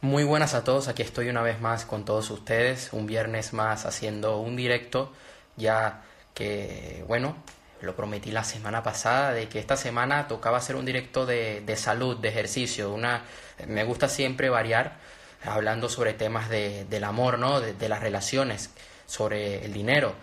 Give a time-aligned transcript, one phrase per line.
[0.00, 3.84] Muy buenas a todos, aquí estoy una vez más con todos ustedes, un viernes más
[3.84, 5.12] haciendo un directo,
[5.56, 7.34] ya que, bueno,
[7.80, 11.76] lo prometí la semana pasada, de que esta semana tocaba hacer un directo de, de
[11.76, 13.24] salud, de ejercicio, una,
[13.66, 14.98] me gusta siempre variar,
[15.44, 17.60] hablando sobre temas de, del amor, ¿no?
[17.60, 18.70] De, de las relaciones,
[19.04, 20.14] sobre el dinero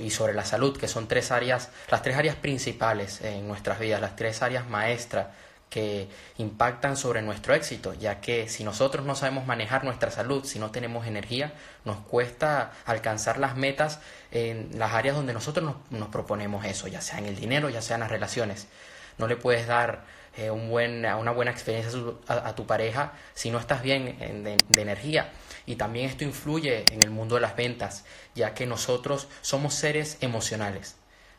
[0.00, 4.00] y sobre la salud, que son tres áreas, las tres áreas principales en nuestras vidas,
[4.00, 5.28] las tres áreas maestras
[5.70, 10.58] que impactan sobre nuestro éxito, ya que si nosotros no sabemos manejar nuestra salud, si
[10.58, 11.52] no tenemos energía,
[11.84, 14.00] nos cuesta alcanzar las metas
[14.32, 17.94] en las áreas donde nosotros nos, proponemos eso, ya sea en el dinero, ya sea
[17.94, 18.66] en las relaciones.
[19.16, 20.02] No le puedes dar
[20.36, 25.30] eh, un buen, una buena experiencia a, tu pareja si no estás bien de, energía.
[25.66, 30.18] Y también esto influye en el mundo de las ventas, ya que nosotros somos seres
[30.20, 30.96] emocionales.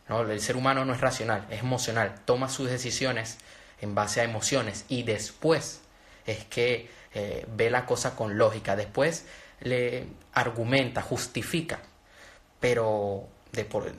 [0.07, 0.21] ¿no?
[0.21, 3.37] El ser humano no es racional, es emocional, toma sus decisiones
[3.81, 5.81] en base a emociones y después
[6.25, 9.25] es que eh, ve la cosa con lógica, después
[9.59, 11.79] le argumenta, justifica,
[12.59, 13.91] pero de por,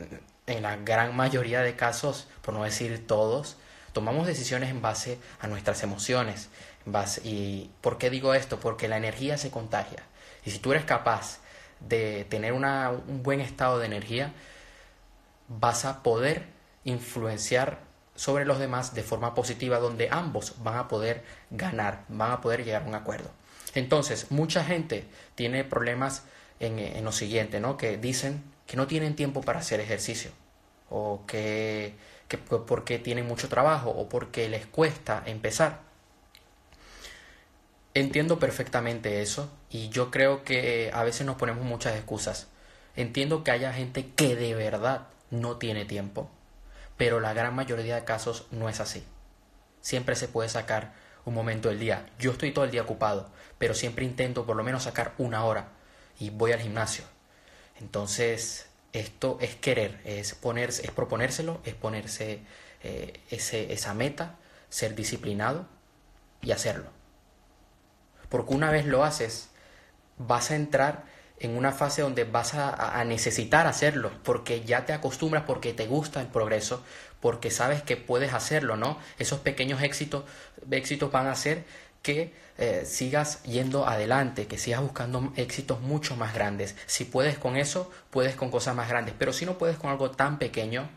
[0.46, 3.56] en la gran mayoría de casos, por no decir todos,
[3.92, 6.48] tomamos decisiones en base a nuestras emociones.
[7.22, 8.58] ¿Y por qué digo esto?
[8.58, 10.02] Porque la energía se contagia.
[10.44, 11.38] Y si tú eres capaz
[11.80, 14.32] de tener una, un buen estado de energía,
[15.48, 16.46] vas a poder
[16.84, 17.80] influenciar
[18.22, 22.64] sobre los demás de forma positiva donde ambos van a poder ganar, van a poder
[22.64, 23.28] llegar a un acuerdo.
[23.74, 26.22] Entonces, mucha gente tiene problemas
[26.60, 27.76] en, en lo siguiente, ¿no?
[27.76, 30.30] Que dicen que no tienen tiempo para hacer ejercicio
[30.88, 31.96] o que,
[32.28, 35.80] que porque tienen mucho trabajo o porque les cuesta empezar.
[37.92, 42.46] Entiendo perfectamente eso y yo creo que a veces nos ponemos muchas excusas.
[42.94, 46.30] Entiendo que haya gente que de verdad no tiene tiempo
[46.96, 49.04] pero la gran mayoría de casos no es así.
[49.80, 52.06] Siempre se puede sacar un momento del día.
[52.18, 55.68] Yo estoy todo el día ocupado, pero siempre intento por lo menos sacar una hora
[56.18, 57.04] y voy al gimnasio.
[57.80, 62.42] Entonces, esto es querer, es ponerse, es proponérselo, es ponerse
[62.82, 65.66] eh, ese, esa meta, ser disciplinado
[66.40, 66.90] y hacerlo.
[68.28, 69.50] Porque una vez lo haces,
[70.18, 71.04] vas a entrar
[71.42, 76.20] en una fase donde vas a, necesitar hacerlo, porque ya te acostumbras, porque te gusta
[76.20, 76.84] el progreso,
[77.20, 78.96] porque sabes que puedes hacerlo, ¿no?
[79.18, 80.24] Esos pequeños éxitos,
[80.70, 81.64] éxitos van a hacer
[82.00, 86.76] que eh, sigas yendo adelante, que sigas buscando éxitos mucho más grandes.
[86.86, 90.12] Si puedes con eso, puedes con cosas más grandes, pero si no puedes con algo
[90.12, 90.88] tan pequeño,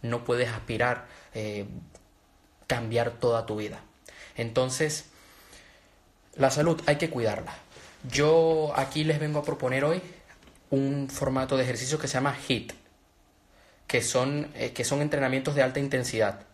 [0.00, 1.66] no puedes aspirar eh,
[2.66, 3.80] cambiar toda tu vida.
[4.34, 5.10] Entonces,
[6.36, 7.54] la salud hay que cuidarla.
[8.08, 10.00] Yo aquí les vengo a proponer hoy
[10.70, 12.72] un formato de ejercicio que se llama HIT,
[13.86, 16.46] que son, eh, que son entrenamientos de alta intensidad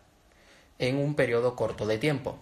[0.80, 2.38] en un periodo corto de tiempo.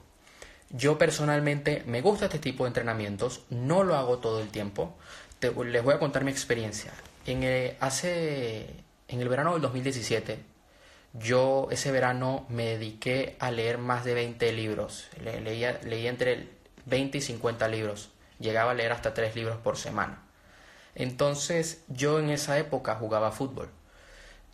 [0.71, 4.97] Yo personalmente me gusta este tipo de entrenamientos, no lo hago todo el tiempo.
[5.41, 6.93] les voy a contar mi experiencia.
[7.27, 8.67] En el, hace,
[9.09, 10.39] en el verano del 2017,
[11.13, 15.09] yo ese verano me dediqué a leer más de 20 libros.
[15.23, 16.49] leía, leía entre
[16.87, 20.23] 20 y 50 libros llegaba a leer hasta tres libros por semana.
[20.95, 23.71] Entonces yo en esa época jugaba fútbol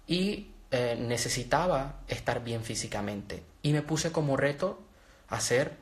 [0.07, 4.83] y eh, necesitaba estar bien físicamente y me puse como reto
[5.29, 5.77] hacer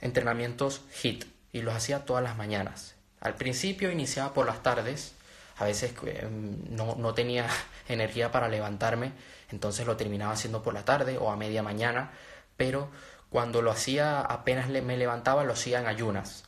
[0.00, 2.94] entrenamientos HIT y los hacía todas las mañanas.
[3.20, 5.14] Al principio iniciaba por las tardes,
[5.56, 6.28] a veces eh,
[6.70, 7.46] no, no tenía
[7.88, 9.12] energía para levantarme,
[9.50, 12.10] entonces lo terminaba haciendo por la tarde o a media mañana,
[12.56, 12.88] pero
[13.28, 16.44] cuando lo hacía apenas me levantaba lo hacía en ayunas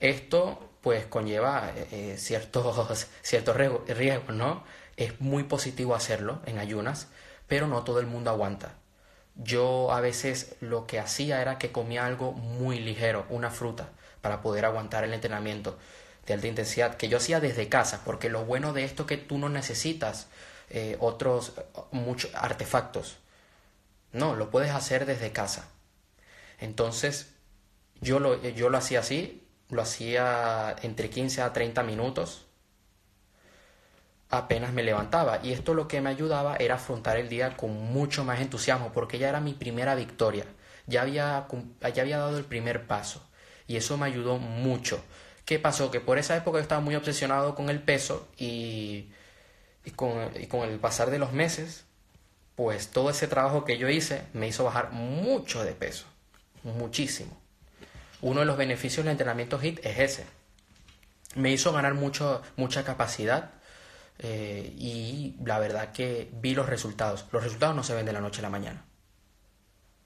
[0.00, 4.64] esto pues conlleva eh, eh, ciertos, ciertos riesgos, ¿no?
[4.96, 7.08] Es muy positivo hacerlo en ayunas,
[7.46, 8.74] pero no todo el mundo aguanta.
[9.34, 14.42] Yo a veces lo que hacía era que comía algo muy ligero, una fruta, para
[14.42, 15.78] poder aguantar el entrenamiento
[16.26, 19.16] de alta intensidad, que yo hacía desde casa, porque lo bueno de esto es que
[19.16, 20.26] tú no necesitas
[20.70, 21.52] eh, otros
[21.92, 23.18] muchos artefactos.
[24.12, 25.68] No, lo puedes hacer desde casa.
[26.58, 27.32] Entonces,
[28.00, 32.46] yo lo, yo lo hacía así, lo hacía entre 15 a 30 minutos
[34.30, 38.24] apenas me levantaba y esto lo que me ayudaba era afrontar el día con mucho
[38.24, 40.44] más entusiasmo porque ya era mi primera victoria,
[40.86, 41.46] ya había,
[41.94, 43.26] ya había dado el primer paso
[43.66, 45.02] y eso me ayudó mucho.
[45.44, 45.90] ¿Qué pasó?
[45.90, 49.10] Que por esa época yo estaba muy obsesionado con el peso y,
[49.96, 50.20] con
[50.62, 51.86] el pasar de los meses,
[52.54, 56.06] pues todo ese trabajo que yo hice me hizo bajar mucho de peso,
[56.64, 57.47] muchísimo
[58.20, 60.26] uno de los beneficios del entrenamiento HIT es ese.
[61.34, 63.52] Me hizo ganar mucho, mucha capacidad
[64.18, 67.26] eh, y la verdad que vi los resultados.
[67.32, 68.84] Los resultados no se ven de la noche a la mañana.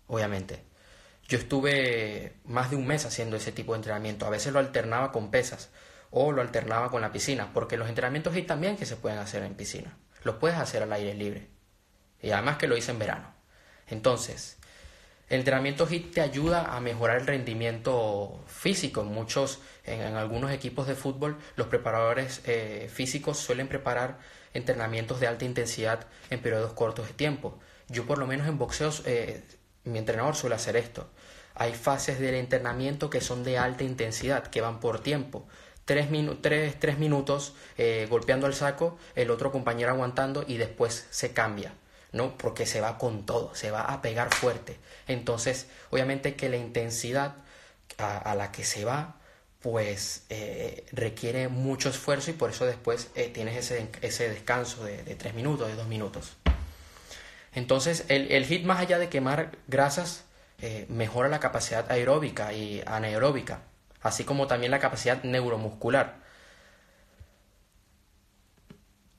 [0.06, 0.64] Obviamente.
[1.28, 4.26] Yo estuve más de un mes haciendo ese tipo de entrenamiento.
[4.26, 5.70] A veces lo alternaba con pesas
[6.10, 9.42] o lo alternaba con la piscina, porque los entrenamientos HIIT también que se pueden hacer
[9.44, 9.96] en piscina.
[10.24, 11.48] Los puedes hacer al aire libre.
[12.20, 13.32] Y además que lo hice en verano.
[13.86, 14.58] Entonces,
[15.32, 19.02] el entrenamiento HIIT te ayuda a mejorar el rendimiento físico.
[19.02, 24.18] Muchos, en, algunos equipos de fútbol, los preparadores eh, físicos suelen preparar
[24.52, 27.58] entrenamientos de alta intensidad en periodos cortos de tiempo.
[27.88, 29.42] Yo por lo menos en boxeos, eh,
[29.84, 31.08] mi entrenador suele hacer esto.
[31.54, 35.48] Hay fases del entrenamiento que son de alta intensidad, que van por tiempo.
[35.86, 36.08] Tres,
[36.78, 41.72] tres, minutos eh, golpeando el saco, el otro compañero aguantando y después se cambia.
[42.12, 42.36] ¿No?
[42.36, 44.78] Porque se va con todo, se va a pegar fuerte.
[45.08, 47.34] Entonces, obviamente que la intensidad
[47.98, 49.16] a, la que se va,
[49.60, 55.02] pues eh, requiere mucho esfuerzo y por eso después eh, tienes ese, ese descanso de,
[55.02, 56.36] de, tres minutos, de dos minutos.
[57.54, 60.24] Entonces, el, el HIT más allá de quemar grasas,
[60.60, 63.62] eh, mejora la capacidad aeróbica y anaeróbica,
[64.00, 66.21] así como también la capacidad neuromuscular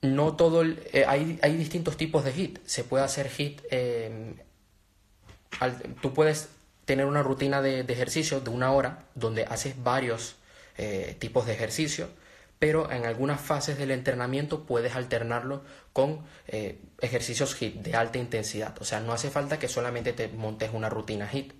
[0.04, 2.58] no todo eh, hay, hay, distintos tipos de HIT.
[2.66, 3.62] Se puede hacer HIT.
[3.70, 4.34] Eh,
[6.02, 6.50] tú puedes
[6.84, 10.36] tener una rutina de, ejercicio de una hora donde haces varios
[10.76, 12.08] eh, tipos de ejercicio,
[12.58, 16.24] pero en algunas fases del entrenamiento puedes alternarlo con
[17.00, 18.76] ejercicios HIT de alta intensidad.
[18.80, 21.54] O sea, no hace falta que solamente te montes una rutina HIT.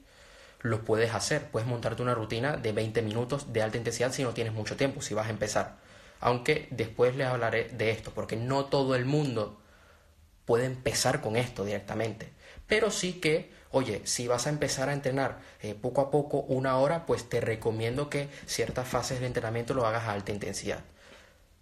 [0.60, 4.34] Lo puedes hacer, puedes montarte una rutina de 20 minutos de alta intensidad si no
[4.34, 5.83] tienes mucho tiempo, si vas a empezar
[6.20, 9.60] aunque después les hablaré de esto, porque no todo el mundo
[10.44, 12.32] puede empezar con esto directamente.
[12.66, 16.78] Pero sí que, oye, si vas a empezar a entrenar eh, poco a poco una
[16.78, 20.80] hora, pues te recomiendo que ciertas fases de entrenamiento lo hagas a alta intensidad.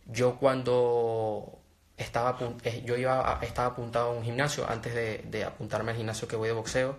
[0.07, 1.59] Yo cuando
[1.97, 6.37] estaba, eh, yo iba estaba apuntado a un gimnasio, antes de, apuntarme al gimnasio que
[6.37, 6.97] voy de boxeo,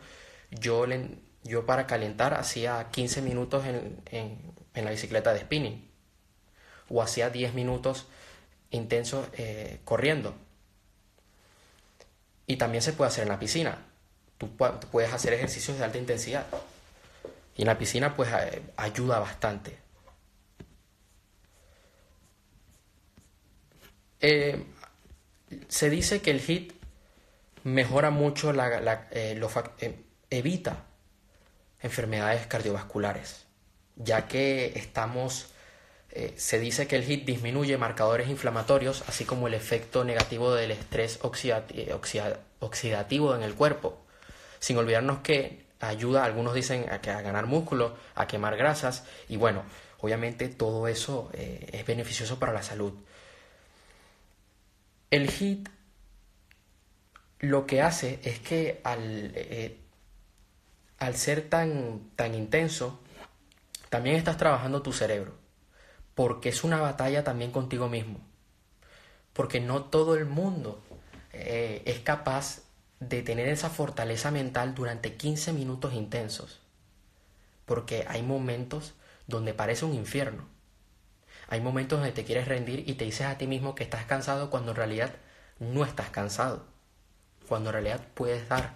[0.51, 0.85] yo,
[1.43, 5.92] yo para calentar hacía 15 minutos en, en la bicicleta de spinning
[6.93, 8.05] o hacía 10 minutos
[8.69, 10.35] intensos eh, corriendo.
[12.45, 13.77] Y también se puede hacer en la piscina.
[14.37, 14.49] Tú
[14.91, 16.45] puedes hacer ejercicios de alta intensidad.
[17.55, 18.29] Y en la piscina pues
[18.77, 19.77] ayuda bastante.
[24.19, 24.63] Eh,
[25.67, 26.73] se dice que el HIT
[27.63, 29.39] mejora mucho la, eh,
[30.29, 30.85] evita
[31.81, 33.45] enfermedades cardiovasculares,
[33.95, 35.52] ya que estamos
[36.15, 40.69] eh, se dice que el HIT disminuye marcadores inflamatorios, así como el efecto negativo del
[40.69, 41.95] estrés eh,
[42.59, 43.97] oxidativo en el cuerpo.
[44.59, 49.63] Sin olvidarnos que ayuda, algunos dicen, a, ganar músculo, a quemar grasas, y bueno,
[50.01, 52.93] obviamente todo eso eh, es beneficioso para la salud.
[55.09, 55.67] El HIT
[57.39, 59.33] lo que hace es que al,
[60.99, 63.01] al ser tan, tan intenso,
[63.89, 65.42] también estás trabajando tu cerebro
[66.15, 68.19] porque es una batalla también contigo mismo.
[69.33, 70.81] Porque no todo el mundo
[71.31, 72.61] eh, es capaz
[72.99, 76.61] de tener esa fortaleza mental durante 15 minutos intensos.
[77.65, 78.93] Porque hay momentos
[79.27, 80.45] donde parece un infierno.
[81.47, 84.49] Hay momentos donde te quieres rendir y te dices a ti mismo que estás cansado
[84.49, 85.11] cuando en realidad
[85.59, 86.65] no estás cansado.
[87.47, 88.75] Cuando en realidad puedes dar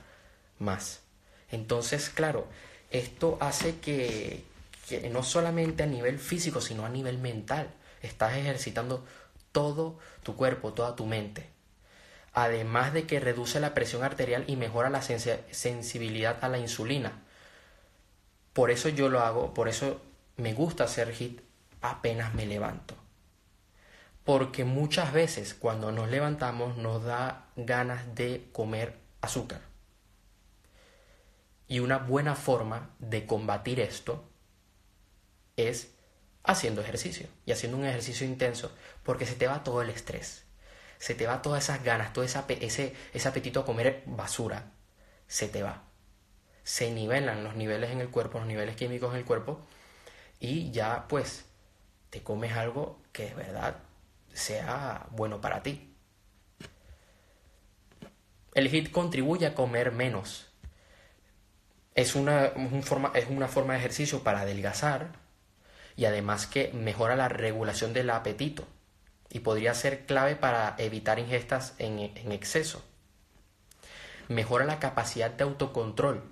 [0.60, 1.02] más.
[1.50, 2.48] Entonces, claro,
[2.92, 4.44] esto hace que,
[4.88, 7.74] que no solamente a nivel físico, sino a nivel mental.
[8.02, 9.06] Estás ejercitando
[9.52, 11.50] todo tu cuerpo, toda tu mente.
[12.34, 17.24] Además de que reduce la presión arterial y mejora la sensibilidad a la insulina.
[18.54, 20.02] Por eso yo lo hago, por eso
[20.38, 21.42] me gusta hacer HIT
[21.82, 22.96] apenas me levanto.
[24.24, 29.62] Porque muchas veces cuando nos levantamos nos da ganas de comer azúcar.
[31.68, 34.27] Y una buena forma de combatir esto
[35.58, 35.90] es
[36.44, 38.72] haciendo ejercicio y haciendo un ejercicio intenso,
[39.04, 40.46] porque se te va todo el estrés,
[40.98, 44.72] se te va todas esas ganas, todo ese, ese apetito a comer basura,
[45.28, 45.84] se te va.
[46.64, 49.66] Se nivelan los niveles en el cuerpo, los niveles químicos en el cuerpo,
[50.40, 51.46] y ya pues
[52.10, 53.78] te comes algo que de verdad
[54.34, 55.94] sea bueno para ti.
[58.54, 60.48] El HIT contribuye a comer menos.
[61.96, 62.52] Es una,
[62.84, 65.14] forma, es una forma de ejercicio para adelgazar,
[65.98, 68.66] y además que mejora la regulación del apetito
[69.30, 72.00] y podría ser clave para evitar ingestas en,
[72.32, 72.84] exceso.
[74.30, 76.24] Mejora la capacidad de autocontrol.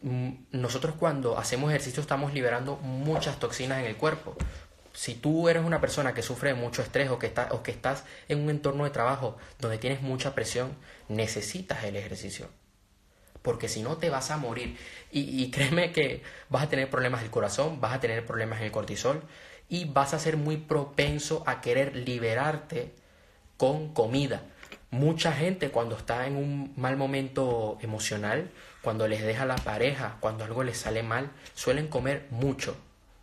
[0.00, 4.36] Mm, nosotros cuando hacemos ejercicio estamos liberando muchas toxinas en el cuerpo.
[4.94, 8.04] Si tú eres una persona que sufre de mucho estrés o que, o que estás
[8.28, 10.76] en un entorno de trabajo donde tienes mucha presión,
[11.08, 12.48] necesitas el ejercicio
[13.44, 14.78] porque si no te vas a morir.
[15.12, 18.72] Y, créeme que vas a tener problemas del corazón, vas a tener problemas en el
[18.72, 19.22] cortisol
[19.68, 22.94] y vas a ser muy propenso a querer liberarte
[23.58, 24.42] con comida.
[24.90, 30.44] Mucha gente cuando está en un mal momento emocional, cuando les deja la pareja, cuando
[30.44, 32.76] algo les sale mal, suelen comer mucho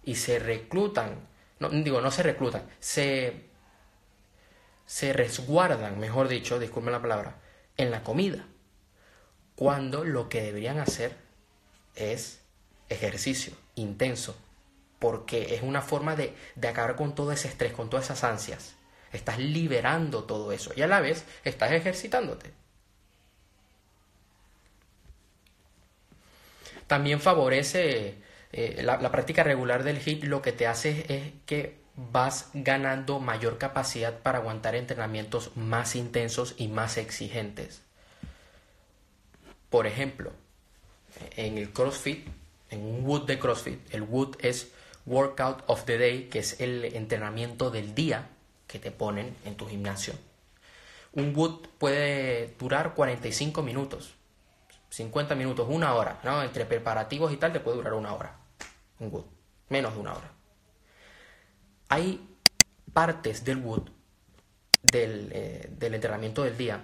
[0.04, 1.16] y se reclutan,
[1.60, 3.50] no digo, no se reclutan, se
[4.86, 7.38] se resguardan, mejor dicho, disculpen la palabra,
[7.78, 8.46] en la comida,
[9.62, 11.15] cuando lo que deberían hacer
[11.94, 12.41] es
[12.89, 14.36] ejercicio intenso,
[14.98, 18.74] porque es una forma de, de acabar con todo ese estrés, con todas esas ansias.
[19.13, 22.51] Estás liberando todo eso y a la vez estás ejercitándote.
[26.88, 28.15] También favorece
[28.53, 33.20] eh, la, la, práctica regular del HIIT, lo que te hace es que vas ganando
[33.20, 37.84] mayor capacidad para aguantar entrenamientos más intensos y más exigentes.
[39.72, 40.34] Por ejemplo,
[41.38, 42.28] en el CrossFit,
[42.70, 44.74] en un WOOD de CrossFit, el WOOD es
[45.06, 48.28] Workout of the Day, que es el entrenamiento del día
[48.68, 50.13] que te ponen en tu gimnasio.
[51.13, 54.13] Un boot puede durar 45 minutos,
[54.90, 56.44] 50 minutos, una hora, ¿no?
[56.44, 58.38] Entre preparativos y tal te puede durar una hora.
[59.00, 59.25] Un boot,
[59.70, 60.32] menos de una hora.
[61.88, 62.28] Hay
[62.92, 63.90] partes del wood,
[64.84, 66.84] del, eh, del entrenamiento del día,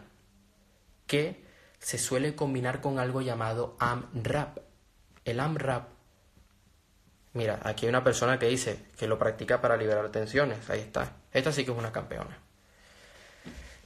[1.06, 1.47] que
[1.80, 4.60] se suele combinar con algo llamado AMRAP.
[5.26, 5.98] El AMRAP
[7.38, 10.72] Mira, aquí hay una persona que dice que lo practica para liberar tensiones.
[10.72, 11.12] Ahí está.
[11.32, 12.36] Esta sí que es una campeona.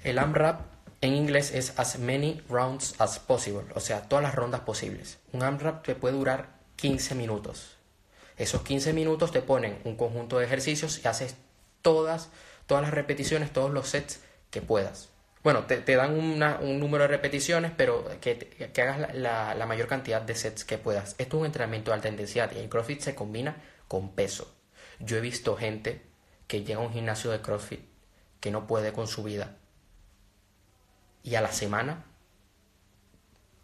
[0.05, 0.62] El AMRAP
[1.01, 5.19] en inglés es as many rounds as possible, o sea, todas las rondas posibles.
[5.33, 7.75] Un AMRAP te puede durar 15 minutos.
[8.38, 11.36] Esos 15 minutos te ponen un conjunto de ejercicios y haces
[11.81, 12.29] todas,
[12.67, 15.10] todas las repeticiones, todos los sets que puedas.
[15.43, 20.63] Bueno, te, dan un número de repeticiones, pero que, hagas la, mayor cantidad de sets
[20.65, 21.15] que puedas.
[21.17, 23.55] Esto es un entrenamiento de alta intensidad y el CrossFit se combina
[23.88, 24.55] con peso.
[25.00, 26.05] Yo he visto gente
[26.48, 27.81] que llega a un gimnasio de CrossFit
[28.39, 29.57] que no puede con su vida
[31.24, 32.05] y a la semana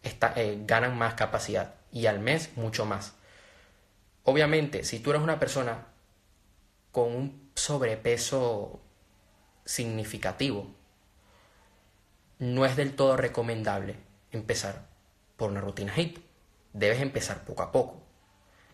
[0.02, 3.14] eh, ganan más capacidad y al mes mucho más.
[4.24, 5.86] Obviamente, si tú eres una persona
[6.92, 8.80] con un sobrepeso
[9.64, 10.74] significativo,
[12.38, 13.96] no es del todo recomendable
[14.32, 14.86] empezar
[15.36, 16.18] por una rutina HIIT.
[16.72, 18.00] Debes empezar poco a poco.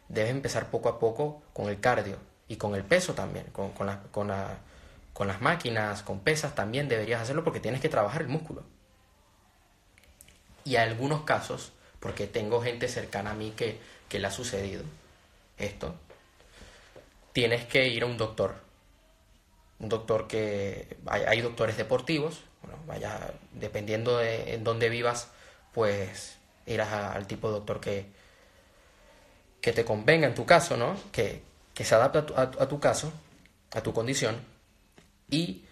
[0.09, 2.19] Debes empezar poco a poco con el cardio
[2.49, 4.29] y con el peso también, con, con, con
[5.29, 8.65] las máquinas, con pesas también deberías hacerlo porque tienes que trabajar el músculo.
[10.65, 14.83] Y hay algunos casos, porque tengo gente cercana a mí que, que le ha sucedido
[15.59, 15.95] esto,
[17.33, 18.64] tienes que ir a un doctor.
[19.79, 20.97] Un doctor que...
[21.07, 25.29] hay doctores deportivos bueno, vaya, dependiendo de en dónde vivas,
[25.73, 28.07] pues irás al tipo de doctor que,
[29.61, 30.97] que te convenga en tu caso, ¿no?
[31.13, 31.43] Que,
[31.75, 33.13] se adapte a tu, a tu caso,
[33.73, 34.37] a tu condición.
[35.29, 35.65] Y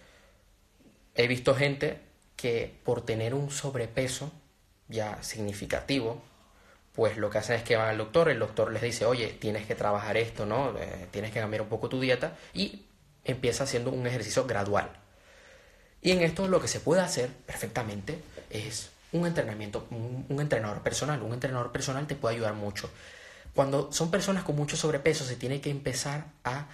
[1.15, 1.99] he visto gente
[2.35, 4.31] que por tener un sobrepeso
[4.89, 6.21] ya significativo,
[6.93, 9.65] pues lo que hacen es que van al doctor, el doctor les dice, oye, tienes
[9.65, 10.77] que trabajar esto, ¿no?
[10.77, 12.83] Eh, tienes que cambiar un poco tu dieta y
[13.25, 14.91] empieza haciendo un ejercicio gradual.
[16.01, 21.21] Y en esto lo que se puede hacer perfectamente es un entrenamiento, un, entrenador personal.
[21.21, 22.89] Un entrenador personal te puede ayudar mucho.
[23.55, 26.67] Cuando son personas con mucho sobrepeso, se tiene que empezar a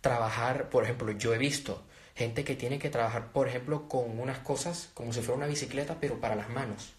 [0.00, 4.38] trabajar, por ejemplo, yo he visto gente que tiene que trabajar, por ejemplo, con unas
[4.38, 6.94] cosas como si fuera una bicicleta, pero para las manos.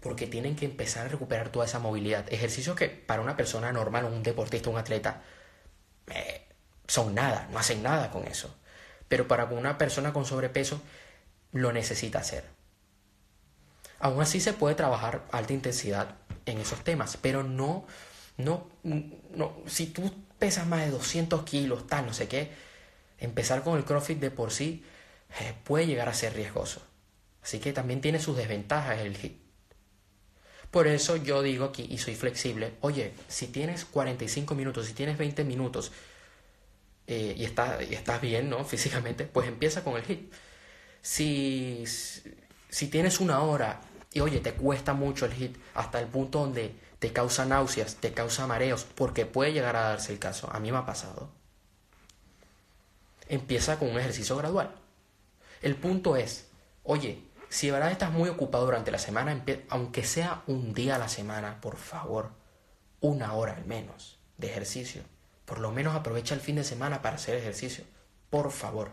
[0.00, 2.24] Porque tienen que empezar a recuperar toda esa movilidad.
[2.32, 5.22] Ejercicios que para una persona normal, un deportista, un atleta,
[6.08, 6.39] eh,
[6.90, 8.54] son nada, no hacen nada con eso
[9.10, 10.80] pero para una persona con sobrepeso
[11.50, 12.44] lo necesita hacer.
[13.98, 16.14] Aún así se puede trabajar alta intensidad
[16.46, 17.88] en esos temas, pero no,
[18.36, 22.52] no, no, si tú pesas más de 200 kilos, tal, no sé qué,
[23.18, 24.84] empezar con el CrossFit de por sí
[25.40, 26.80] eh, puede llegar a ser riesgoso.
[27.42, 29.40] Así que también tiene sus desventajas el HIT.
[30.70, 35.18] Por eso yo digo aquí, y soy flexible, oye, si tienes 45 minutos, si tienes
[35.18, 35.90] 20 minutos,
[37.10, 38.64] eh, y, está, y estás bien, ¿no?
[38.64, 40.32] Físicamente, pues empieza con el hit.
[41.02, 41.84] Si,
[42.68, 43.80] si tienes una hora
[44.12, 48.12] y oye, te cuesta mucho el hit hasta el punto donde te causa náuseas, te
[48.12, 50.48] causa mareos, porque puede llegar a darse el caso.
[50.52, 51.30] A mí me ha pasado.
[53.28, 54.74] Empieza con un ejercicio gradual.
[55.62, 56.48] El punto es,
[56.84, 60.98] oye, si de verdad estás muy ocupado durante la semana, aunque sea un día a
[60.98, 62.30] la semana, por favor,
[63.00, 65.02] una hora al menos de ejercicio.
[65.50, 67.82] Por lo menos aprovecha el fin de semana para hacer ejercicio.
[68.30, 68.92] Por favor.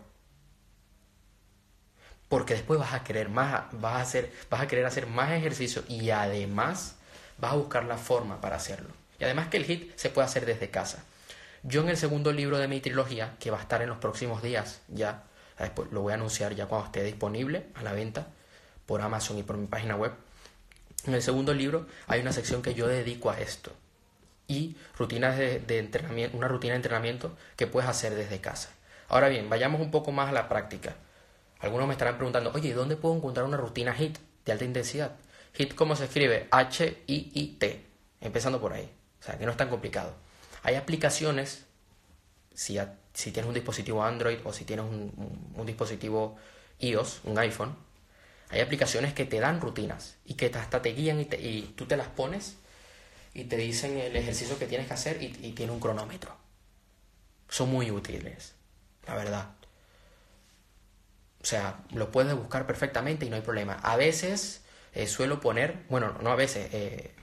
[2.28, 5.84] Porque después vas a querer más, vas a hacer, vas a querer hacer más ejercicio
[5.86, 6.96] y además
[7.38, 8.88] vas a buscar la forma para hacerlo.
[9.20, 11.04] Y además que el hit se puede hacer desde casa.
[11.62, 14.42] Yo en el segundo libro de mi trilogía, que va a estar en los próximos
[14.42, 15.22] días ya,
[15.60, 18.26] después lo voy a anunciar ya cuando esté disponible a la venta
[18.84, 20.10] por Amazon y por mi página web.
[21.04, 23.70] En el segundo libro hay una sección que yo dedico a esto
[24.48, 28.70] y rutinas de, entrenamiento, una rutina de entrenamiento que puedes hacer desde casa.
[29.08, 30.96] Ahora bien, vayamos un poco más a la práctica.
[31.60, 35.12] Algunos me estarán preguntando, oye, ¿dónde puedo encontrar una rutina HIT de alta intensidad?
[35.56, 36.48] HIT, ¿cómo se escribe?
[36.50, 37.86] H-I-I-T.
[38.20, 38.90] Empezando por ahí.
[39.20, 40.14] O sea, que no es tan complicado.
[40.62, 41.66] Hay aplicaciones,
[42.54, 42.78] si,
[43.12, 46.36] si tienes un dispositivo Android o si tienes un, dispositivo
[46.78, 47.76] iOS, un iPhone,
[48.50, 51.96] hay aplicaciones que te dan rutinas y que hasta te guían y, y tú te
[51.96, 52.56] las pones
[53.38, 56.36] y te dicen el ejercicio que tienes que hacer y, tiene un cronómetro.
[57.48, 58.54] Son muy útiles,
[59.06, 59.50] la verdad.
[61.40, 63.74] O sea, lo puedes buscar perfectamente y no hay problema.
[63.74, 67.14] A veces eh, suelo poner, bueno, no a veces, eh,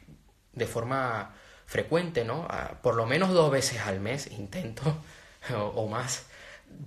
[0.53, 2.47] de forma frecuente, ¿no?
[2.81, 5.03] por lo menos dos veces al mes intento,
[5.53, 6.27] o, más,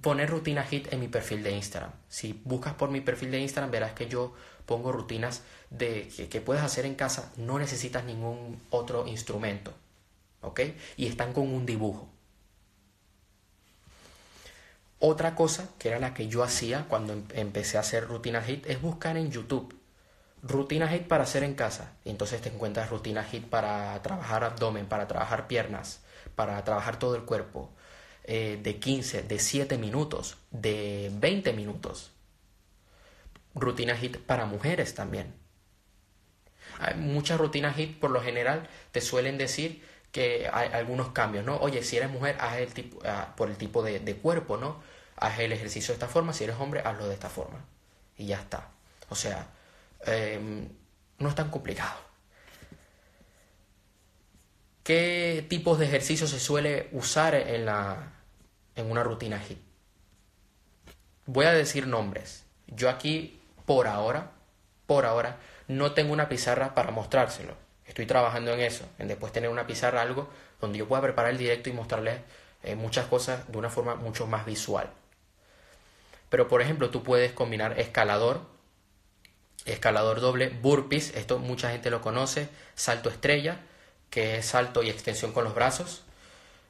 [0.00, 1.92] poner rutina HIT en mi perfil de Instagram.
[2.08, 6.62] Si buscas por mi perfil de Instagram, verás que yo pongo rutinas de, que, puedes
[6.62, 9.72] hacer en casa, no necesitas ningún otro instrumento,
[10.40, 10.60] ¿ok?
[10.96, 12.08] Y están con un dibujo.
[15.00, 18.66] Otra cosa, que era la que yo hacía cuando em, empecé a hacer rutinas HIT,
[18.66, 19.78] es buscar en YouTube
[20.42, 21.92] rutinas HIT para hacer en casa.
[22.04, 26.00] Entonces te encuentras rutinas HIT para trabajar abdomen, para trabajar piernas,
[26.34, 27.70] para trabajar todo el cuerpo,
[28.24, 32.12] eh, de 15, de 7 minutos, de 20 minutos.
[33.54, 35.34] Rutinas HIT para mujeres también.
[36.96, 39.82] Muchas rutinas HIT por lo general te suelen decir
[40.12, 41.56] que hay algunos cambios, ¿no?
[41.56, 44.80] Oye, si eres mujer, haz el tipo, ah, por el tipo de, cuerpo, ¿no?
[45.16, 47.64] Haz el ejercicio de esta forma, si eres hombre, hazlo de esta forma.
[48.16, 48.70] Y ya está.
[49.10, 49.48] O sea,
[50.06, 50.68] em,
[51.18, 51.98] no es tan complicado.
[54.82, 58.12] ¿Qué tipos de ejercicios se suele usar en, la,
[58.74, 59.58] en una rutina HIT?
[61.26, 62.44] Voy a decir nombres.
[62.66, 64.32] Yo aquí, por ahora,
[64.86, 65.38] por ahora,
[65.68, 70.02] no tengo una pizarra para mostrárselo Estoy trabajando en eso, en después tener una pizarra,
[70.02, 70.28] algo
[70.60, 72.20] donde yo pueda preparar el directo y mostrarles
[72.62, 74.90] eh, muchas cosas de una forma mucho más visual.
[76.28, 78.42] Pero por ejemplo, tú puedes combinar escalador,
[79.64, 83.62] escalador doble, burpees, esto mucha gente lo conoce, salto estrella,
[84.10, 86.02] que es salto y extensión con los brazos.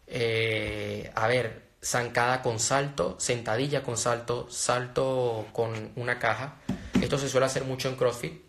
[0.07, 6.59] Eh, a ver, zancada con salto, sentadilla con salto, salto con una caja.
[7.03, 8.48] Esto se suele hacer mucho en CrossFit.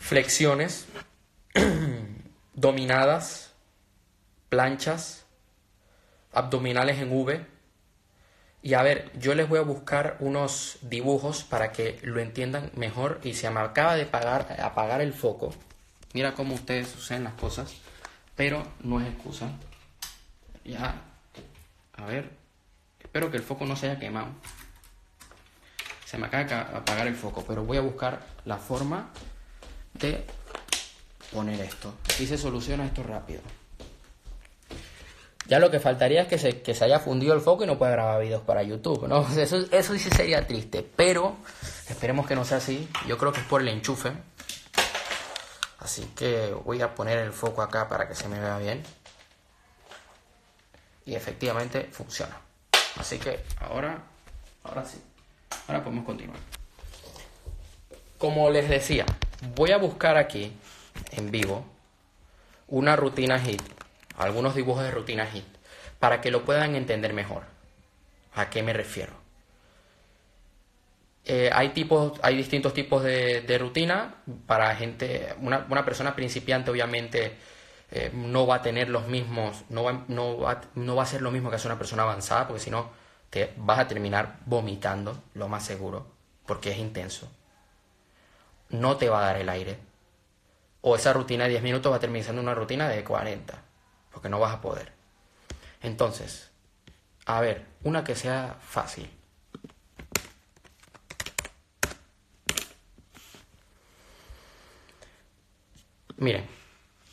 [0.00, 0.86] Flexiones,
[2.54, 3.52] dominadas,
[4.48, 5.24] planchas,
[6.32, 7.46] abdominales en V.
[8.62, 13.20] Y a ver, yo les voy a buscar unos dibujos para que lo entiendan mejor.
[13.22, 15.54] Y se me acaba de apagar, apagar el foco.
[16.12, 17.74] Mira cómo ustedes suceden las cosas.
[18.34, 19.50] Pero no es excusa.
[20.64, 20.94] Ya.
[21.96, 22.30] A ver.
[23.00, 24.28] Espero que el foco no se haya quemado.
[26.04, 27.44] Se me acaba de apagar el foco.
[27.46, 29.10] Pero voy a buscar la forma
[29.94, 30.24] de
[31.32, 31.94] poner esto.
[32.12, 33.40] Aquí se soluciona esto rápido.
[35.46, 37.76] Ya lo que faltaría es que se, que se haya fundido el foco y no
[37.76, 39.26] pueda grabar vídeos para YouTube, ¿no?
[39.36, 41.36] Eso, eso sí sería triste, pero
[41.88, 42.88] esperemos que no sea así.
[43.08, 44.12] Yo creo que es por el enchufe.
[45.80, 48.82] Así que voy a poner el foco acá para que se me vea bien.
[51.06, 52.38] Y efectivamente funciona.
[52.96, 54.04] Así que ahora,
[54.62, 55.02] ahora sí.
[55.66, 56.38] Ahora podemos continuar.
[58.18, 59.06] Como les decía,
[59.54, 60.52] voy a buscar aquí
[61.12, 61.64] en vivo
[62.68, 63.62] una rutina HIT,
[64.16, 65.44] algunos dibujos de rutina HIT,
[65.98, 67.42] para que lo puedan entender mejor.
[68.34, 69.12] ¿A qué me refiero?
[71.24, 74.14] Eh, hay, tipos, hay distintos tipos de, rutina
[74.46, 77.36] para gente, una, persona principiante obviamente
[77.90, 81.22] eh, no va a tener los mismos, no va, no, va, no va a ser
[81.22, 82.90] lo mismo que hace una persona avanzada, porque si no
[83.30, 86.06] te vas a terminar vomitando, lo más seguro,
[86.46, 87.30] porque es intenso.
[88.70, 89.78] No te va a dar el aire,
[90.80, 93.62] o esa rutina de 10 minutos va a terminar siendo una rutina de 40,
[94.12, 94.92] porque no vas a poder.
[95.82, 96.50] Entonces,
[97.26, 99.10] a ver, una que sea fácil.
[106.16, 106.46] Miren,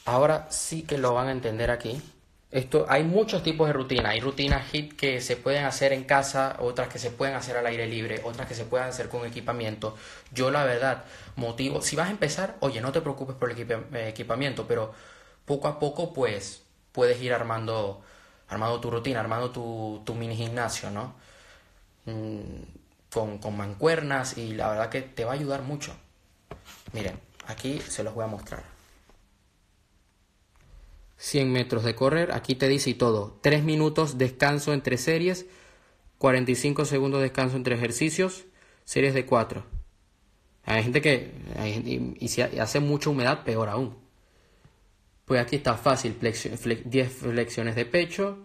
[0.06, 2.02] ahora sí que lo van a entender aquí.
[2.50, 4.10] Esto, hay muchos tipos de rutina.
[4.10, 7.66] Hay rutinas HIT que se pueden hacer en casa, otras que se pueden hacer al
[7.66, 9.96] aire libre, otras que se pueden hacer con equipamiento.
[10.32, 11.04] Yo la verdad
[11.36, 14.94] motivo, si vas a empezar, oye, no te preocupes por el eh, equipamiento, pero
[15.46, 18.02] poco a poco pues puedes ir armando,
[18.50, 21.16] armando tu rutina, armando tu, tu mini gimnasio, ¿no?
[22.06, 22.64] Mm,
[23.12, 25.94] con, con mancuernas y la verdad que te va a ayudar mucho.
[26.94, 28.77] Miren, aquí se los voy a mostrar.
[31.18, 32.32] 100 metros de correr.
[32.32, 33.40] Aquí te dice y todo.
[33.42, 35.46] 3 minutos descanso entre series.
[36.18, 38.46] 45 segundos descanso entre ejercicios.
[38.86, 39.66] Series de 4.
[40.66, 41.32] Hay gente que...
[42.20, 43.96] y, si hace mucha humedad, peor aún.
[45.26, 46.16] Pues aquí está fácil.
[46.20, 48.40] 10 flexiones de pecho.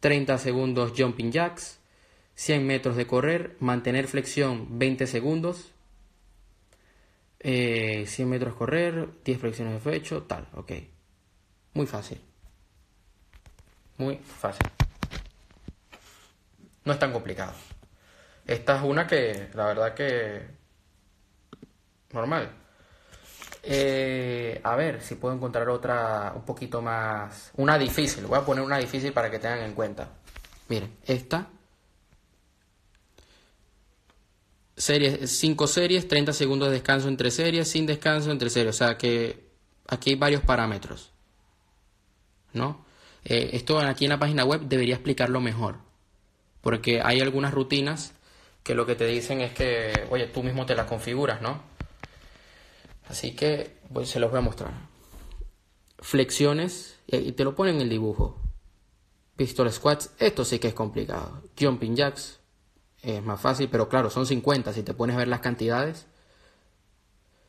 [0.00, 1.78] 30 segundos jumping jacks.
[2.34, 3.56] 100 metros de correr.
[3.60, 5.74] Mantener flexión 20 segundos.
[7.44, 10.72] 100 eh, metros correr, 10 flexiones de pecho, tal, ok.
[11.74, 12.20] Muy fácil.
[13.98, 14.66] Muy fácil.
[16.84, 17.52] No es tan complicado.
[18.46, 20.46] Esta es una que, la verdad que...
[22.12, 22.50] Normal.
[23.62, 27.50] Eh, a ver si puedo encontrar otra un poquito más...
[27.56, 28.26] Una difícil.
[28.26, 30.08] Voy a poner una difícil para que tengan en cuenta.
[30.68, 31.48] Miren, esta
[34.76, 38.74] series, 5 series, 30 segundos de descanso entre series, sin descanso entre series.
[38.74, 39.50] O sea que
[39.88, 41.13] aquí hay varios parámetros.
[42.54, 42.84] ¿No?
[43.24, 45.76] Eh, esto aquí en la página web debería explicarlo mejor.
[46.62, 48.14] Porque hay algunas rutinas
[48.62, 51.60] que lo que te dicen es que, oye, tú mismo te las configuras, ¿no?
[53.08, 54.72] Así que pues, se los voy a mostrar.
[55.98, 58.40] Flexiones, y te lo ponen en el dibujo.
[59.36, 61.42] Pistol squats, esto sí que es complicado.
[61.58, 62.40] Jumping jacks,
[63.02, 64.72] es más fácil, pero claro, son 50.
[64.72, 66.06] Si te pones a ver las cantidades,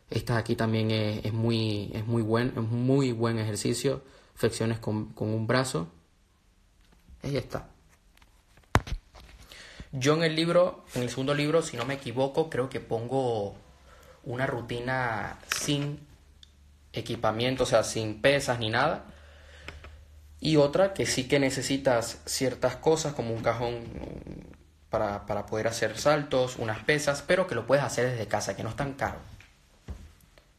[0.10, 4.02] esta aquí también es, muy, es muy buen, es muy buen ejercicio.
[4.36, 5.92] Flexiones con, con un brazo.
[7.24, 7.68] Ahí está.
[9.92, 13.56] Yo en el libro, en el segundo libro, si no me equivoco, creo que pongo
[14.24, 16.06] una rutina sin
[16.92, 19.06] equipamiento, o sea, sin pesas ni nada.
[20.40, 23.84] Y otra que sí que necesitas ciertas cosas como un cajón
[24.90, 28.70] para, poder hacer saltos, unas pesas, pero que lo puedes hacer desde casa, que no
[28.70, 29.18] es tan caro.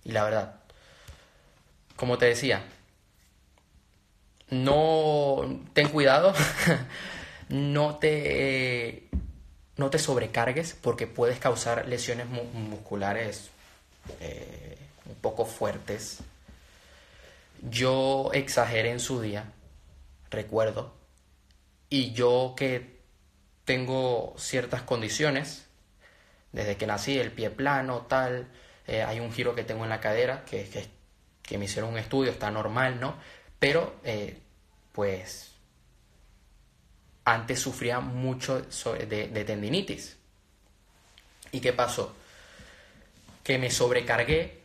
[0.05, 0.57] Y la verdad,
[1.97, 2.65] como te decía,
[4.51, 6.35] no ten cuidado,
[7.49, 9.09] no te
[9.77, 13.51] no te sobrecargues porque puedes causar lesiones musculares
[14.21, 16.21] eh, un poco fuertes.
[17.63, 19.53] Yo exageré en su día,
[20.31, 20.95] recuerdo,
[21.89, 22.97] y yo que
[23.65, 25.67] tengo ciertas condiciones.
[26.53, 28.49] Desde que nací, el pie plano, tal.
[28.87, 30.87] Eh, hay un giro que tengo en la cadera que, que,
[31.43, 33.17] que, me hicieron un estudio, está normal, ¿no?
[33.59, 34.41] Pero, eh,
[34.93, 35.53] pues,
[37.25, 40.17] antes sufría mucho de, tendinitis.
[41.53, 42.15] ¿Y qué pasó?
[43.43, 44.63] Que me sobrecargué.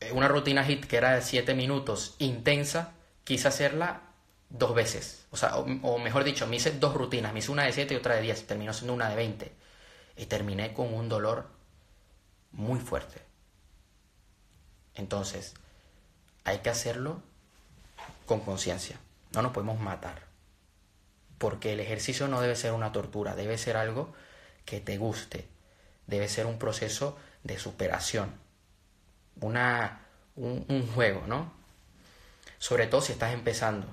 [0.00, 2.92] Eh, una rutina HIT que era de 7 minutos intensa,
[3.24, 4.02] quise hacerla
[4.48, 5.26] dos veces.
[5.30, 7.32] O sea, o, mejor dicho, me hice dos rutinas.
[7.32, 8.46] Me hice una de 7 y otra de 10.
[8.46, 9.52] Terminó siendo una de 20.
[10.16, 11.48] Y terminé con un dolor
[12.52, 13.20] muy fuerte.
[14.94, 15.54] Entonces,
[16.44, 17.22] hay que hacerlo
[18.26, 18.98] con conciencia.
[19.32, 20.22] No nos podemos matar.
[21.38, 24.14] Porque el ejercicio no debe ser una tortura, debe ser algo
[24.64, 25.48] que te guste.
[26.06, 28.34] Debe ser un proceso de superación.
[29.40, 31.52] Una, un, juego, ¿no?
[32.58, 33.86] Sobre todo si estás empezando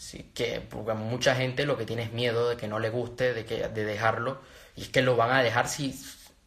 [0.00, 3.34] Sí, que porque mucha gente lo que tiene es miedo de que no le guste,
[3.34, 4.40] de, que, de dejarlo,
[4.74, 5.92] y es que lo van a dejar si,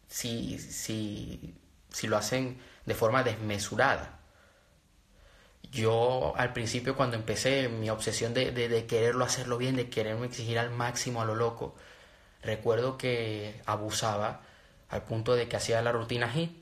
[0.08, 1.54] si, si,
[1.88, 4.13] si lo hacen de forma desmesurada.
[5.74, 10.56] Yo al principio cuando empecé mi obsesión de, de, quererlo hacerlo bien, de quererme exigir
[10.56, 11.74] al máximo a lo loco,
[12.42, 14.42] recuerdo que abusaba
[14.88, 16.52] al punto de que hacía la rutina HIT,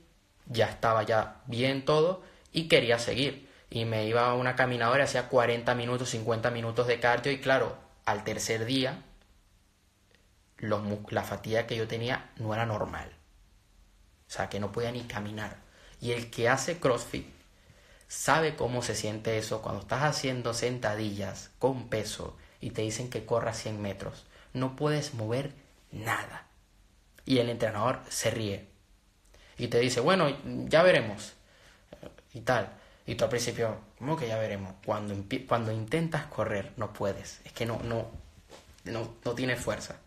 [0.47, 5.29] ya estaba ya bien todo y quería seguir y me iba a una caminadora, hacía
[5.29, 9.03] 40 minutos, 50 minutos de cardio y claro, al tercer día
[10.57, 13.11] la fatiga que yo tenía no era normal.
[14.27, 15.57] O sea, que no podía ni caminar.
[16.01, 17.42] Y el que hace CrossFit
[18.07, 23.25] sabe cómo se siente eso cuando estás haciendo sentadillas con peso y te dicen que
[23.25, 24.25] corras 100 metros.
[24.53, 25.53] No puedes mover
[25.91, 26.47] nada.
[27.25, 28.67] Y el entrenador se ríe.
[29.57, 30.35] Y te dice, bueno,
[30.67, 31.33] ya veremos.
[32.33, 32.73] Y tal.
[33.05, 35.15] Y tú al principio, como que ya veremos, cuando,
[35.47, 38.07] cuando intentas correr no puedes, es que no, no,
[38.85, 39.97] no, no tienes fuerza.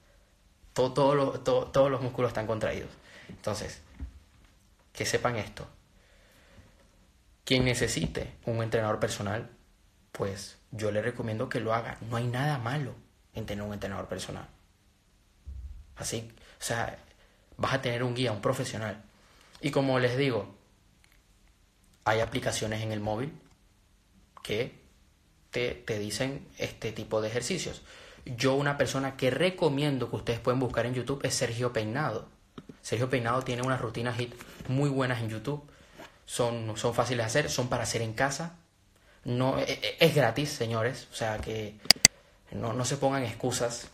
[0.73, 2.91] Todo, todo todos los músculos están contraídos.
[3.29, 3.81] Entonces,
[4.93, 5.67] que sepan esto.
[7.47, 9.49] Quien necesite un entrenador personal,
[10.11, 11.97] pues yo le recomiendo que lo haga.
[12.11, 12.97] No hay nada malo
[13.35, 14.49] en tener un entrenador personal.
[15.95, 16.29] Así,
[16.61, 16.99] o sea,
[17.57, 19.01] vas a tener un guía, un profesional.
[19.61, 20.57] Y como les digo,
[22.05, 23.33] hay aplicaciones en el móvil
[24.43, 24.81] que
[25.53, 27.83] te, te, dicen este tipo de ejercicios.
[28.25, 32.29] Yo una persona que recomiendo que ustedes pueden buscar en YouTube es Sergio Peinado.
[32.83, 34.35] Sergio Peinado tiene unas rutinas HIT
[34.67, 35.71] muy buenas en YouTube.
[36.27, 38.57] Son, son fáciles de hacer, son para hacer en casa.
[39.25, 41.09] No, e, e, es gratis, señores.
[41.11, 41.77] O sea que
[42.53, 43.89] no, no se pongan excusas.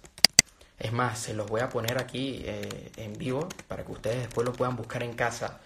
[0.79, 4.45] Es más, se los voy a poner aquí eh, en vivo para que ustedes después
[4.45, 5.61] lo puedan buscar en casa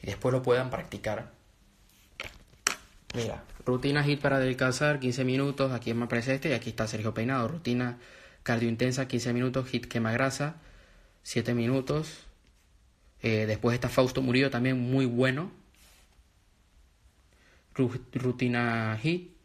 [0.00, 1.32] y después lo puedan practicar.
[3.14, 7.12] Mira, rutina HIT para adelgazar, 15 minutos, aquí me aparece este y aquí está Sergio
[7.12, 7.48] Peinado.
[7.48, 7.98] Rutina
[8.42, 10.56] cardio intensa, 15 minutos, HIT quema grasa,
[11.24, 12.26] 7 minutos.
[13.22, 15.50] Eh, después está Fausto Murillo, también muy bueno.
[17.76, 19.36] Rutina HIT.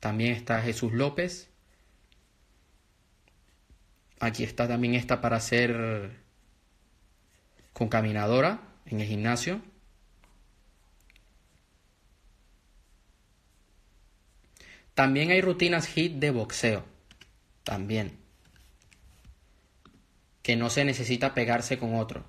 [0.00, 1.48] También está Jesús López.
[4.20, 6.10] Aquí está también esta para hacer
[7.72, 9.60] con caminadora en el gimnasio.
[14.94, 16.84] También hay rutinas HIT de boxeo.
[17.62, 18.18] También.
[20.42, 22.24] Que no se necesita pegarse con otro.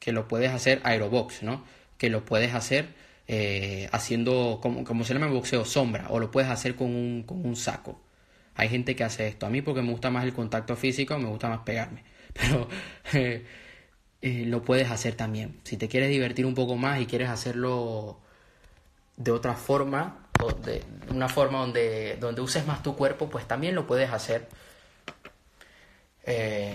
[0.00, 1.64] Que lo puedes hacer aerobox, ¿no?
[1.98, 6.06] Que lo puedes hacer eh, haciendo, como, como se llama en boxeo, sombra.
[6.10, 8.00] O lo puedes hacer con un, con un saco.
[8.54, 9.46] Hay gente que hace esto.
[9.46, 12.04] A mí porque me gusta más el contacto físico, me gusta más pegarme.
[12.32, 12.68] Pero
[13.12, 13.44] eh,
[14.22, 15.60] eh, lo puedes hacer también.
[15.64, 18.20] Si te quieres divertir un poco más y quieres hacerlo
[19.16, 20.28] de otra forma,
[20.64, 24.48] de una forma donde, donde uses más tu cuerpo, pues también lo puedes hacer.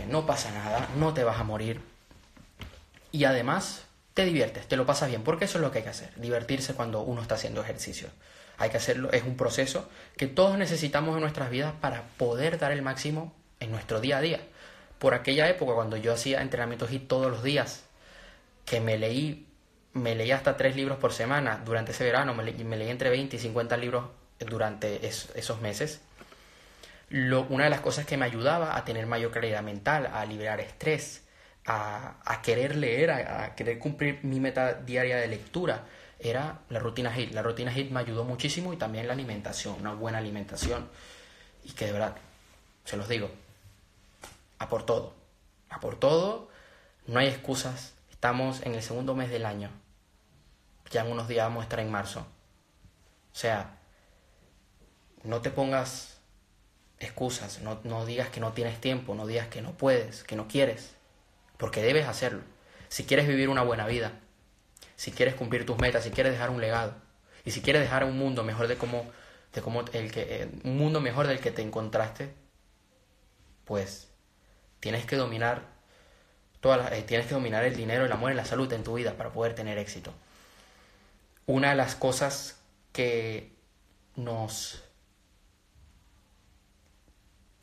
[0.10, 1.82] No pasa nada, no te vas a morir.
[3.12, 5.90] Y además te diviertes, te lo pasas bien, porque eso es lo que hay que
[5.90, 8.10] hacer, divertirse cuando uno está haciendo ejercicio.
[8.58, 12.72] Hay que hacerlo, es un proceso que todos necesitamos en nuestras vidas para poder dar
[12.72, 14.42] el máximo en nuestro día a día.
[15.00, 17.84] Por aquella época, cuando yo hacía entrenamientos HIT todos los días,
[18.66, 19.48] que me leí
[19.94, 23.40] me leí hasta tres libros por semana durante ese verano, me, leí entre 20 y
[23.40, 24.06] 50 libros
[24.40, 26.02] durante esos meses.
[27.10, 31.24] Una de las cosas que me ayudaba a tener mayor claridad mental, a liberar estrés,
[31.66, 35.86] a, querer leer, a, querer cumplir mi meta diaria de lectura,
[36.20, 37.34] era la rutina HIT.
[37.34, 40.90] La rutina HIT me ayudó muchísimo y también la alimentación, una buena alimentación.
[41.64, 42.16] Y que de verdad,
[42.86, 43.30] se los digo,
[44.60, 45.14] a por todo,
[45.70, 46.50] a por todo,
[47.08, 49.70] no hay excusas, estamos en el segundo mes del año
[50.92, 52.20] ya en unos días vamos a estar en marzo.
[52.20, 53.78] O sea,
[55.24, 56.20] no te pongas
[57.00, 60.48] excusas, no, no, digas que no tienes tiempo, no digas que no puedes, que no
[60.48, 60.94] quieres,
[61.62, 62.42] porque debes hacerlo.
[62.90, 64.14] Si quieres vivir una buena vida,
[64.96, 66.96] si quieres cumplir tus metas, si quieres dejar un legado,
[67.46, 69.10] y si quieres dejar un mundo mejor de como,
[69.54, 72.34] de como el que, eh, un mundo mejor del que te encontraste,
[73.64, 74.10] pues
[74.80, 75.70] tienes que dominar
[76.62, 79.14] todas eh, tienes que dominar el dinero, el amor y la salud en tu vida
[79.14, 80.14] para poder tener éxito
[81.46, 82.60] una de las cosas
[82.92, 83.56] que
[84.16, 84.84] nos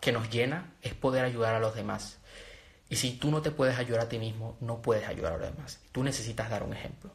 [0.01, 2.19] que nos llena es poder ayudar a los demás.
[2.89, 5.55] Y si tú no te puedes ayudar a ti mismo, no puedes ayudar a los
[5.55, 5.81] demás.
[5.93, 7.13] Tú necesitas dar un ejemplo.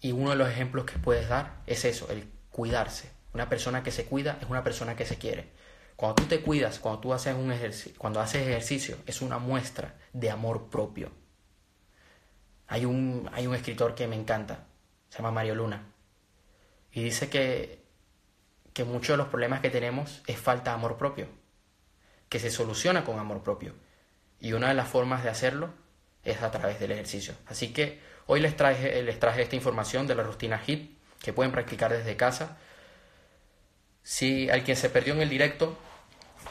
[0.00, 3.10] Y uno de los ejemplos que puedes dar es eso, el cuidarse.
[3.34, 5.52] Una persona que se cuida es una persona que se quiere.
[5.96, 9.96] Cuando tú te cuidas, cuando tú haces un ejercicio, cuando haces ejercicio, es una muestra
[10.12, 11.10] de amor propio.
[12.68, 14.66] Hay un, hay un escritor que me encanta,
[15.08, 15.92] se llama Mario Luna,
[16.92, 17.84] y dice que,
[18.72, 21.28] que muchos de los problemas que tenemos es falta de amor propio,
[22.28, 23.74] que se soluciona con amor propio.
[24.40, 25.70] Y una de las formas de hacerlo
[26.24, 27.34] es a través del ejercicio.
[27.46, 31.52] Así que hoy les traje, les traje esta información de la rutina HIT que pueden
[31.52, 32.58] practicar desde casa.
[34.02, 35.76] Si alguien se perdió en el directo,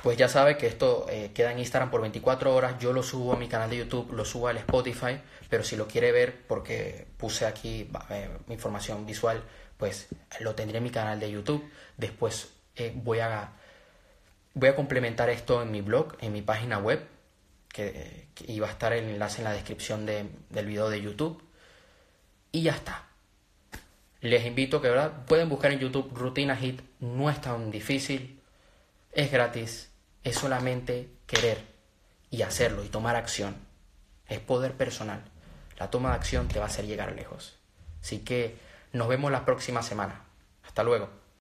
[0.03, 2.79] pues ya sabe que esto eh, queda en Instagram por 24 horas.
[2.79, 5.87] Yo lo subo a mi canal de YouTube, lo subo al Spotify, pero si lo
[5.87, 9.43] quiere ver, porque puse aquí eh, información visual,
[9.77, 10.07] pues
[10.39, 11.67] lo tendré en mi canal de YouTube.
[11.97, 13.53] Después eh, voy, a,
[14.57, 17.07] voy a complementar esto en mi blog, en mi página web,
[17.69, 21.43] que, iba a estar el enlace en la descripción del video de YouTube.
[22.51, 23.07] Y ya está.
[24.21, 25.25] Les invito que ¿verdad?
[25.25, 28.37] pueden buscar en YouTube Rutina Hit, no es tan difícil
[29.17, 29.89] es gratis,
[30.23, 31.57] es solamente querer
[32.29, 33.55] y hacerlo y tomar acción.
[34.27, 35.23] Es poder personal.
[35.79, 37.57] La toma de acción te va a hacer llegar lejos.
[37.99, 38.59] Así que
[38.93, 40.21] nos vemos la próxima semana.
[40.63, 41.09] Hasta luego.